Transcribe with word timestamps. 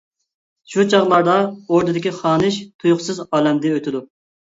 شۇ 0.69 0.85
چاغلاردا 0.93 1.35
ئوردىدىكى 1.47 2.13
خانىش 2.21 2.57
تۇيۇقسىز 2.85 3.21
ئالەمدىن 3.27 3.77
ئۆتىدۇ. 3.77 4.03